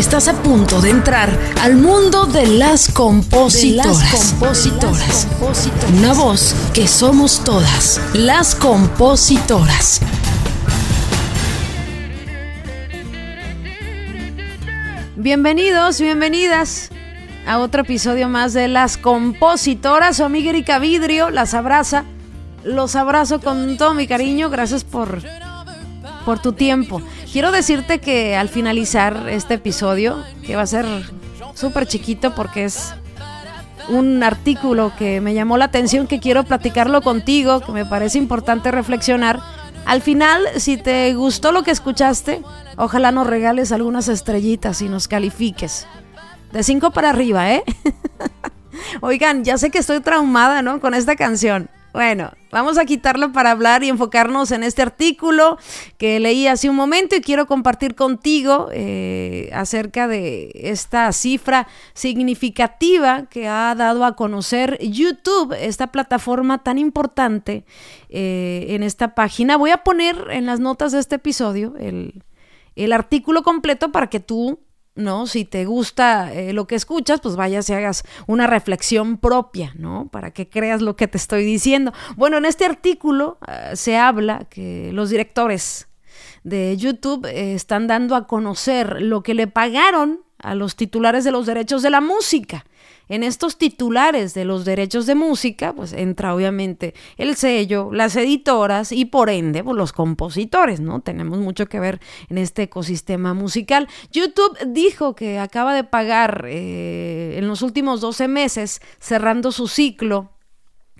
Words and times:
Estás 0.00 0.28
a 0.28 0.42
punto 0.42 0.80
de 0.80 0.88
entrar 0.88 1.28
al 1.60 1.76
mundo 1.76 2.24
de 2.24 2.46
las 2.46 2.90
compositoras. 2.90 4.32
compositoras. 4.32 5.28
Una 5.98 6.14
voz 6.14 6.54
que 6.72 6.88
somos 6.88 7.44
todas, 7.44 8.00
las 8.14 8.54
compositoras. 8.54 10.00
Bienvenidos, 15.16 16.00
bienvenidas 16.00 16.88
a 17.46 17.58
otro 17.58 17.82
episodio 17.82 18.26
más 18.30 18.54
de 18.54 18.68
Las 18.68 18.96
Compositoras. 18.96 20.16
Su 20.16 20.24
amiga 20.24 20.48
Erika 20.48 20.78
Vidrio 20.78 21.28
las 21.28 21.52
abraza. 21.52 22.04
Los 22.64 22.96
abrazo 22.96 23.42
con 23.42 23.76
todo 23.76 23.92
mi 23.92 24.06
cariño. 24.06 24.48
Gracias 24.48 24.82
por, 24.82 25.20
por 26.24 26.40
tu 26.40 26.52
tiempo. 26.52 27.02
Quiero 27.32 27.52
decirte 27.52 27.98
que 27.98 28.36
al 28.36 28.48
finalizar 28.48 29.28
este 29.28 29.54
episodio, 29.54 30.22
que 30.44 30.56
va 30.56 30.62
a 30.62 30.66
ser 30.66 30.86
súper 31.54 31.86
chiquito 31.86 32.34
porque 32.34 32.64
es 32.64 32.94
un 33.88 34.22
artículo 34.22 34.92
que 34.96 35.20
me 35.20 35.34
llamó 35.34 35.56
la 35.56 35.66
atención, 35.66 36.06
que 36.06 36.20
quiero 36.20 36.44
platicarlo 36.44 37.02
contigo, 37.02 37.60
que 37.60 37.72
me 37.72 37.84
parece 37.84 38.18
importante 38.18 38.70
reflexionar. 38.70 39.40
Al 39.86 40.02
final, 40.02 40.42
si 40.56 40.76
te 40.76 41.12
gustó 41.14 41.52
lo 41.52 41.62
que 41.62 41.70
escuchaste, 41.70 42.42
ojalá 42.76 43.10
nos 43.12 43.26
regales 43.26 43.72
algunas 43.72 44.08
estrellitas 44.08 44.82
y 44.82 44.88
nos 44.88 45.08
califiques. 45.08 45.86
De 46.52 46.62
cinco 46.62 46.90
para 46.90 47.10
arriba, 47.10 47.52
¿eh? 47.52 47.64
Oigan, 49.00 49.44
ya 49.44 49.58
sé 49.58 49.70
que 49.70 49.78
estoy 49.78 50.00
traumada, 50.00 50.62
¿no? 50.62 50.80
Con 50.80 50.94
esta 50.94 51.16
canción. 51.16 51.68
Bueno, 51.92 52.30
vamos 52.52 52.78
a 52.78 52.84
quitarlo 52.84 53.32
para 53.32 53.50
hablar 53.50 53.82
y 53.82 53.88
enfocarnos 53.88 54.52
en 54.52 54.62
este 54.62 54.80
artículo 54.80 55.58
que 55.98 56.20
leí 56.20 56.46
hace 56.46 56.70
un 56.70 56.76
momento 56.76 57.16
y 57.16 57.20
quiero 57.20 57.46
compartir 57.46 57.96
contigo 57.96 58.68
eh, 58.72 59.50
acerca 59.52 60.06
de 60.06 60.52
esta 60.54 61.10
cifra 61.12 61.66
significativa 61.92 63.26
que 63.26 63.48
ha 63.48 63.74
dado 63.74 64.04
a 64.04 64.14
conocer 64.14 64.78
YouTube, 64.80 65.52
esta 65.58 65.88
plataforma 65.88 66.62
tan 66.62 66.78
importante 66.78 67.64
eh, 68.08 68.66
en 68.68 68.84
esta 68.84 69.16
página. 69.16 69.56
Voy 69.56 69.70
a 69.70 69.78
poner 69.78 70.28
en 70.30 70.46
las 70.46 70.60
notas 70.60 70.92
de 70.92 71.00
este 71.00 71.16
episodio 71.16 71.74
el, 71.76 72.22
el 72.76 72.92
artículo 72.92 73.42
completo 73.42 73.90
para 73.90 74.08
que 74.08 74.20
tú 74.20 74.60
¿no? 74.94 75.26
Si 75.26 75.44
te 75.44 75.64
gusta 75.64 76.32
eh, 76.32 76.52
lo 76.52 76.66
que 76.66 76.74
escuchas, 76.74 77.20
pues 77.20 77.36
vayas 77.36 77.68
y 77.70 77.74
hagas 77.74 78.02
una 78.26 78.46
reflexión 78.46 79.18
propia, 79.18 79.72
¿no? 79.76 80.08
Para 80.08 80.32
que 80.32 80.48
creas 80.48 80.82
lo 80.82 80.96
que 80.96 81.08
te 81.08 81.18
estoy 81.18 81.44
diciendo. 81.44 81.92
Bueno, 82.16 82.38
en 82.38 82.44
este 82.44 82.64
artículo 82.64 83.38
ah, 83.42 83.76
se 83.76 83.96
habla 83.96 84.46
que 84.50 84.90
los 84.92 85.10
directores 85.10 85.88
de 86.44 86.76
YouTube 86.76 87.26
eh, 87.26 87.54
están 87.54 87.86
dando 87.86 88.16
a 88.16 88.26
conocer 88.26 89.02
lo 89.02 89.22
que 89.22 89.34
le 89.34 89.46
pagaron 89.46 90.20
a 90.42 90.54
los 90.54 90.76
titulares 90.76 91.24
de 91.24 91.30
los 91.30 91.46
derechos 91.46 91.82
de 91.82 91.90
la 91.90 92.00
música. 92.00 92.64
En 93.08 93.24
estos 93.24 93.58
titulares 93.58 94.34
de 94.34 94.44
los 94.44 94.64
derechos 94.64 95.04
de 95.06 95.16
música, 95.16 95.72
pues 95.72 95.92
entra 95.92 96.32
obviamente 96.32 96.94
el 97.16 97.34
sello, 97.34 97.90
las 97.92 98.14
editoras 98.14 98.92
y 98.92 99.04
por 99.04 99.30
ende 99.30 99.64
pues, 99.64 99.76
los 99.76 99.92
compositores, 99.92 100.78
¿no? 100.78 101.00
Tenemos 101.00 101.38
mucho 101.38 101.66
que 101.66 101.80
ver 101.80 102.00
en 102.28 102.38
este 102.38 102.62
ecosistema 102.62 103.34
musical. 103.34 103.88
YouTube 104.12 104.56
dijo 104.68 105.16
que 105.16 105.40
acaba 105.40 105.74
de 105.74 105.82
pagar 105.82 106.44
eh, 106.46 107.34
en 107.36 107.48
los 107.48 107.62
últimos 107.62 108.00
12 108.00 108.28
meses, 108.28 108.80
cerrando 109.00 109.50
su 109.50 109.66
ciclo 109.66 110.30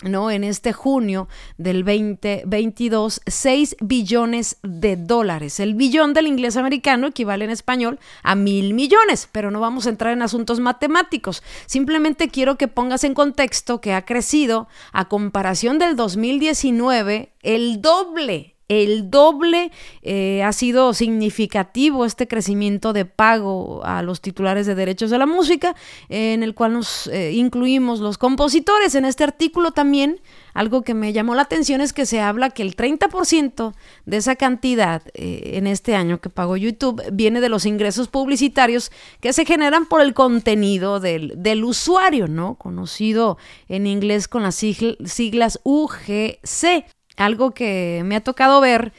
¿no? 0.02 0.30
En 0.30 0.44
este 0.44 0.72
junio 0.72 1.28
del 1.58 1.84
2022, 1.84 3.20
6 3.26 3.76
billones 3.80 4.58
de 4.62 4.96
dólares. 4.96 5.60
El 5.60 5.74
billón 5.74 6.14
del 6.14 6.26
inglés 6.26 6.56
americano 6.56 7.08
equivale 7.08 7.44
en 7.44 7.50
español 7.50 7.98
a 8.22 8.34
mil 8.34 8.74
millones, 8.74 9.28
pero 9.30 9.50
no 9.50 9.60
vamos 9.60 9.86
a 9.86 9.90
entrar 9.90 10.12
en 10.12 10.22
asuntos 10.22 10.60
matemáticos. 10.60 11.42
Simplemente 11.66 12.28
quiero 12.28 12.56
que 12.56 12.68
pongas 12.68 13.04
en 13.04 13.14
contexto 13.14 13.80
que 13.80 13.92
ha 13.92 14.04
crecido 14.04 14.68
a 14.92 15.08
comparación 15.08 15.78
del 15.78 15.96
2019 15.96 17.32
el 17.42 17.80
doble 17.80 18.56
el 18.70 19.10
doble 19.10 19.72
eh, 20.02 20.44
ha 20.44 20.52
sido 20.52 20.94
significativo 20.94 22.04
este 22.04 22.28
crecimiento 22.28 22.92
de 22.92 23.04
pago 23.04 23.84
a 23.84 24.00
los 24.02 24.20
titulares 24.20 24.64
de 24.64 24.76
derechos 24.76 25.10
de 25.10 25.18
la 25.18 25.26
música, 25.26 25.74
en 26.08 26.44
el 26.44 26.54
cual 26.54 26.74
nos 26.74 27.08
eh, 27.08 27.32
incluimos 27.32 27.98
los 27.98 28.16
compositores. 28.16 28.94
En 28.94 29.04
este 29.04 29.24
artículo 29.24 29.72
también, 29.72 30.20
algo 30.54 30.82
que 30.82 30.94
me 30.94 31.12
llamó 31.12 31.34
la 31.34 31.42
atención 31.42 31.80
es 31.80 31.92
que 31.92 32.06
se 32.06 32.20
habla 32.20 32.50
que 32.50 32.62
el 32.62 32.76
30% 32.76 33.74
de 34.06 34.16
esa 34.16 34.36
cantidad 34.36 35.02
eh, 35.14 35.52
en 35.54 35.66
este 35.66 35.96
año 35.96 36.20
que 36.20 36.30
pagó 36.30 36.56
YouTube 36.56 37.02
viene 37.12 37.40
de 37.40 37.48
los 37.48 37.66
ingresos 37.66 38.06
publicitarios 38.06 38.92
que 39.20 39.32
se 39.32 39.44
generan 39.44 39.86
por 39.86 40.00
el 40.00 40.14
contenido 40.14 41.00
del, 41.00 41.32
del 41.36 41.64
usuario, 41.64 42.28
¿no? 42.28 42.54
Conocido 42.54 43.36
en 43.68 43.88
inglés 43.88 44.28
con 44.28 44.44
las 44.44 44.54
siglas 44.54 45.58
UGC 45.64 46.84
algo 47.20 47.52
que 47.52 48.02
me 48.04 48.16
ha 48.16 48.20
tocado 48.20 48.60
ver 48.60 48.92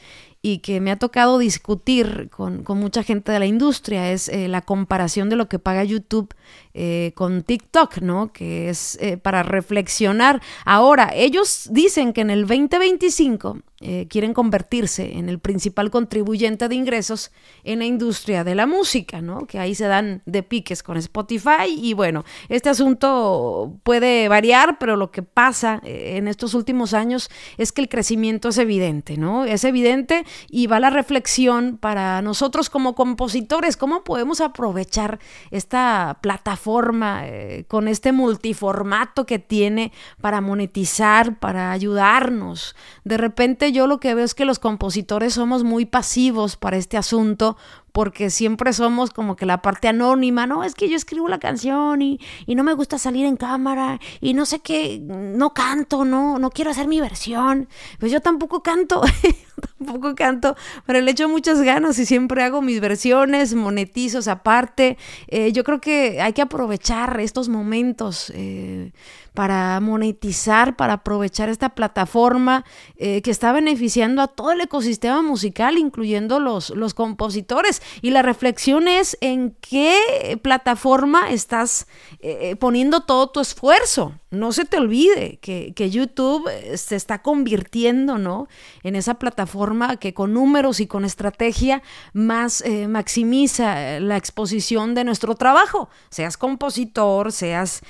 y 0.44 0.58
que 0.58 0.80
me 0.80 0.90
ha 0.90 0.98
tocado 0.98 1.38
discutir 1.38 2.28
con, 2.30 2.64
mucha 2.68 3.04
gente 3.04 3.30
de 3.30 3.38
la 3.38 3.46
industria 3.46 4.10
es 4.10 4.28
eh, 4.28 4.48
la 4.48 4.60
comparación 4.60 5.28
de 5.28 5.36
lo 5.36 5.48
que 5.48 5.60
paga 5.60 5.84
YouTube 5.84 6.34
eh, 6.74 7.12
con 7.14 7.42
TikTok, 7.42 7.98
¿no? 7.98 8.32
Que 8.32 8.68
es 8.68 8.98
eh, 9.00 9.16
para 9.16 9.44
reflexionar. 9.44 10.42
Ahora, 10.64 11.12
ellos 11.14 11.68
dicen 11.70 12.12
que 12.12 12.22
en 12.22 12.30
el 12.30 12.42
2025 12.42 13.58
eh, 13.82 14.06
quieren 14.08 14.32
convertirse 14.32 15.18
en 15.18 15.28
el 15.28 15.38
principal 15.38 15.90
contribuyente 15.90 16.68
de 16.68 16.74
ingresos 16.74 17.32
en 17.64 17.80
la 17.80 17.84
industria 17.84 18.44
de 18.44 18.54
la 18.54 18.66
música, 18.66 19.20
¿no? 19.20 19.46
Que 19.46 19.58
ahí 19.58 19.74
se 19.74 19.86
dan 19.86 20.22
de 20.24 20.42
piques 20.42 20.82
con 20.82 20.96
Spotify 20.96 21.68
y 21.68 21.94
bueno, 21.94 22.24
este 22.48 22.68
asunto 22.70 23.78
puede 23.82 24.28
variar, 24.28 24.78
pero 24.78 24.96
lo 24.96 25.10
que 25.10 25.22
pasa 25.22 25.80
en 25.84 26.28
estos 26.28 26.54
últimos 26.54 26.94
años 26.94 27.28
es 27.58 27.72
que 27.72 27.80
el 27.82 27.88
crecimiento 27.88 28.48
es 28.48 28.58
evidente, 28.58 29.16
¿no? 29.16 29.44
Es 29.44 29.64
evidente 29.64 30.24
y 30.48 30.66
va 30.66 30.80
la 30.80 30.90
reflexión 30.90 31.76
para 31.76 32.22
nosotros 32.22 32.70
como 32.70 32.94
compositores, 32.94 33.76
cómo 33.76 34.04
podemos 34.04 34.40
aprovechar 34.40 35.18
esta 35.50 36.18
plataforma 36.20 36.62
forma, 36.62 37.22
eh, 37.26 37.64
con 37.68 37.88
este 37.88 38.12
multiformato 38.12 39.26
que 39.26 39.38
tiene 39.38 39.92
para 40.20 40.40
monetizar, 40.40 41.38
para 41.38 41.72
ayudarnos. 41.72 42.76
De 43.04 43.16
repente 43.16 43.71
yo 43.72 43.86
lo 43.86 44.00
que 44.00 44.14
veo 44.14 44.24
es 44.24 44.34
que 44.34 44.44
los 44.44 44.58
compositores 44.58 45.34
somos 45.34 45.64
muy 45.64 45.86
pasivos 45.86 46.56
para 46.56 46.76
este 46.76 46.96
asunto 46.96 47.56
porque 47.92 48.30
siempre 48.30 48.72
somos 48.72 49.10
como 49.10 49.36
que 49.36 49.46
la 49.46 49.60
parte 49.62 49.88
anónima, 49.88 50.46
no, 50.46 50.64
es 50.64 50.74
que 50.74 50.88
yo 50.88 50.96
escribo 50.96 51.28
la 51.28 51.38
canción 51.38 52.00
y, 52.00 52.18
y, 52.46 52.54
no 52.54 52.64
me 52.64 52.72
gusta 52.72 52.98
salir 52.98 53.26
en 53.26 53.36
cámara 53.36 54.00
y 54.20 54.34
no 54.34 54.46
sé 54.46 54.60
qué, 54.60 54.98
no 55.00 55.52
canto, 55.52 56.04
no, 56.04 56.38
no 56.38 56.50
quiero 56.50 56.70
hacer 56.70 56.88
mi 56.88 57.00
versión, 57.00 57.68
pues 58.00 58.10
yo 58.10 58.20
tampoco 58.20 58.62
canto, 58.62 59.02
tampoco 59.78 60.14
canto, 60.14 60.56
pero 60.86 61.00
le 61.00 61.10
echo 61.10 61.28
muchas 61.28 61.60
ganas 61.60 61.98
y 61.98 62.06
siempre 62.06 62.42
hago 62.42 62.62
mis 62.62 62.80
versiones, 62.80 63.54
monetizos 63.54 64.26
aparte, 64.26 64.96
eh, 65.28 65.52
yo 65.52 65.62
creo 65.62 65.80
que 65.80 66.20
hay 66.22 66.32
que 66.32 66.42
aprovechar 66.42 67.20
estos 67.20 67.48
momentos. 67.48 68.32
Eh, 68.34 68.92
para 69.34 69.80
monetizar, 69.80 70.76
para 70.76 70.94
aprovechar 70.94 71.48
esta 71.48 71.70
plataforma 71.70 72.64
eh, 72.96 73.22
que 73.22 73.30
está 73.30 73.52
beneficiando 73.52 74.20
a 74.20 74.28
todo 74.28 74.52
el 74.52 74.60
ecosistema 74.60 75.22
musical, 75.22 75.78
incluyendo 75.78 76.38
los, 76.38 76.70
los 76.70 76.92
compositores. 76.92 77.82
Y 78.02 78.10
la 78.10 78.22
reflexión 78.22 78.88
es 78.88 79.16
en 79.20 79.56
qué 79.60 80.38
plataforma 80.42 81.30
estás 81.30 81.86
eh, 82.20 82.50
eh, 82.50 82.56
poniendo 82.56 83.00
todo 83.00 83.30
tu 83.30 83.40
esfuerzo. 83.40 84.14
No 84.30 84.52
se 84.52 84.64
te 84.64 84.78
olvide 84.78 85.38
que, 85.40 85.72
YouTube 85.92 86.48
se 86.76 86.96
está 86.96 87.20
convirtiendo 87.20 88.16
¿no? 88.16 88.48
en 88.82 88.96
esa 88.96 89.14
plataforma 89.14 89.96
que 89.96 90.14
con 90.14 90.32
números 90.32 90.80
y 90.80 90.86
con 90.86 91.04
estrategia 91.04 91.82
más 92.14 92.64
maximiza 92.88 94.00
la 94.00 94.16
exposición 94.16 94.94
de 94.94 95.04
nuestro 95.04 95.34
trabajo. 95.34 95.90
Seas 96.08 96.38
compositor, 96.38 97.30
seas 97.30 97.82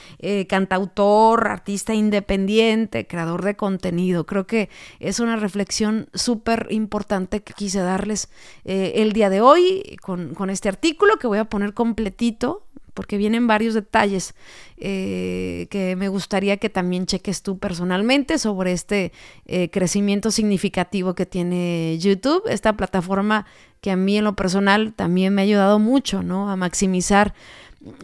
cantautor, 0.49 1.32
artista 1.41 1.95
independiente, 1.95 3.07
creador 3.07 3.43
de 3.43 3.57
contenido. 3.57 4.27
Creo 4.27 4.47
que 4.47 4.69
es 5.01 5.21
una 5.21 5.37
reflexión 5.37 6.09
súper 6.15 6.67
importante 6.71 7.43
que 7.43 7.55
quise 7.55 7.81
darles 7.81 8.29
eh, 8.65 8.93
el 8.97 9.13
día 9.13 9.31
de 9.31 9.41
hoy 9.41 9.97
con, 10.03 10.51
este 10.51 10.69
artículo 10.69 11.19
que 11.19 11.27
voy 11.27 11.39
a 11.39 11.45
poner 11.45 11.75
completito 11.75 12.67
porque 12.95 13.17
vienen 13.17 13.47
varios 13.47 13.73
detalles 13.73 14.35
eh, 14.77 15.67
que 15.71 15.97
me 15.97 16.09
gustaría 16.09 16.59
que 16.59 16.69
también 16.69 17.07
cheques 17.07 17.43
tú 17.43 17.59
personalmente 17.59 18.39
sobre 18.39 18.73
este 18.73 19.13
eh, 19.47 19.71
crecimiento 19.71 20.31
significativo 20.31 21.15
que 21.15 21.25
tiene 21.25 21.97
YouTube, 21.99 22.43
esta 22.49 22.77
plataforma 22.77 23.47
que 23.81 23.91
a 23.91 23.97
mí 23.97 24.17
en 24.19 24.25
lo 24.25 24.37
personal 24.37 24.93
también 24.95 25.35
me 25.35 25.43
ha 25.43 25.45
ayudado 25.45 25.79
mucho, 25.79 26.23
¿no? 26.23 26.51
A 26.51 26.57
maximizar 26.57 27.35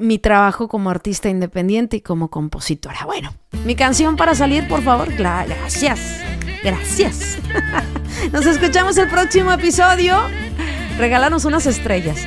mi 0.01 0.19
trabajo 0.19 0.69
como 0.69 0.91
artista 0.91 1.29
independiente 1.29 1.99
y 1.99 2.01
como 2.01 2.29
compositora. 2.29 3.05
Bueno, 3.05 3.35
mi 3.65 3.75
canción 3.75 4.17
para 4.17 4.35
salir, 4.35 4.67
por 4.69 4.83
favor. 4.83 5.13
Gracias. 5.15 6.21
Gracias. 6.63 7.39
Nos 8.33 8.47
escuchamos 8.47 8.97
el 8.99 9.09
próximo 9.09 9.53
episodio. 9.53 10.17
Regálanos 10.99 11.45
unas 11.45 11.67
estrellas. 11.67 12.27